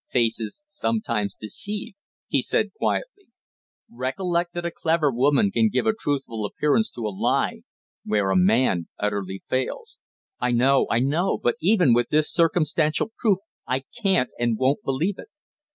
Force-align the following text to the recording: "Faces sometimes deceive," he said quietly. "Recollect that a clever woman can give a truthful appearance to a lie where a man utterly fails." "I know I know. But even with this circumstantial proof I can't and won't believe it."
"Faces 0.09 0.63
sometimes 0.67 1.35
deceive," 1.39 1.93
he 2.27 2.41
said 2.41 2.73
quietly. 2.73 3.27
"Recollect 3.87 4.55
that 4.55 4.65
a 4.65 4.71
clever 4.71 5.11
woman 5.11 5.51
can 5.51 5.69
give 5.69 5.85
a 5.85 5.93
truthful 5.93 6.43
appearance 6.43 6.89
to 6.89 7.05
a 7.05 7.13
lie 7.15 7.61
where 8.03 8.31
a 8.31 8.35
man 8.35 8.87
utterly 8.97 9.43
fails." 9.47 9.99
"I 10.39 10.53
know 10.53 10.87
I 10.89 10.97
know. 11.01 11.37
But 11.37 11.57
even 11.61 11.93
with 11.93 12.09
this 12.09 12.33
circumstantial 12.33 13.11
proof 13.15 13.37
I 13.67 13.83
can't 14.01 14.33
and 14.39 14.57
won't 14.57 14.81
believe 14.83 15.19
it." 15.19 15.27